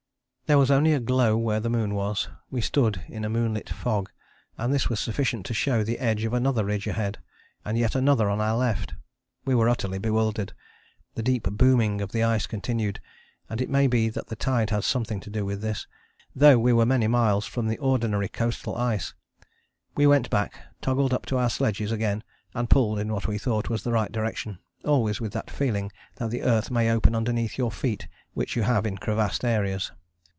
There 0.47 0.57
was 0.57 0.69
only 0.69 0.91
a 0.91 0.99
glow 0.99 1.37
where 1.37 1.61
the 1.61 1.69
moon 1.69 1.95
was; 1.95 2.27
we 2.49 2.59
stood 2.59 3.01
in 3.07 3.23
a 3.23 3.29
moonlit 3.29 3.69
fog, 3.69 4.11
and 4.57 4.73
this 4.73 4.89
was 4.89 4.99
sufficient 4.99 5.45
to 5.45 5.53
show 5.53 5.81
the 5.81 5.97
edge 5.97 6.25
of 6.25 6.33
another 6.33 6.65
ridge 6.65 6.87
ahead, 6.87 7.19
and 7.63 7.77
yet 7.77 7.95
another 7.95 8.29
on 8.29 8.41
our 8.41 8.57
left. 8.57 8.93
We 9.45 9.55
were 9.55 9.69
utterly 9.69 9.97
bewildered. 9.97 10.51
The 11.15 11.23
deep 11.23 11.43
booming 11.51 12.01
of 12.01 12.11
the 12.11 12.23
ice 12.23 12.47
continued, 12.47 12.99
and 13.49 13.61
it 13.61 13.69
may 13.69 13.87
be 13.87 14.09
that 14.09 14.27
the 14.27 14.35
tide 14.35 14.71
has 14.71 14.85
something 14.85 15.21
to 15.21 15.29
do 15.29 15.45
with 15.45 15.61
this, 15.61 15.87
though 16.35 16.59
we 16.59 16.73
were 16.73 16.85
many 16.85 17.07
miles 17.07 17.45
from 17.45 17.67
the 17.69 17.77
ordinary 17.77 18.27
coastal 18.27 18.75
ice. 18.75 19.13
We 19.95 20.05
went 20.05 20.29
back, 20.29 20.53
toggled 20.81 21.13
up 21.13 21.25
to 21.27 21.37
our 21.37 21.49
sledges 21.49 21.93
again 21.93 22.25
and 22.53 22.69
pulled 22.69 22.99
in 22.99 23.13
what 23.13 23.25
we 23.25 23.37
thought 23.37 23.69
was 23.69 23.83
the 23.83 23.93
right 23.93 24.11
direction, 24.11 24.59
always 24.83 25.21
with 25.21 25.31
that 25.31 25.49
feeling 25.49 25.93
that 26.17 26.29
the 26.29 26.43
earth 26.43 26.69
may 26.69 26.91
open 26.91 27.15
underneath 27.15 27.57
your 27.57 27.71
feet 27.71 28.09
which 28.33 28.57
you 28.57 28.63
have 28.63 28.85
in 28.85 28.97
crevassed 28.97 29.45
areas. 29.45 29.93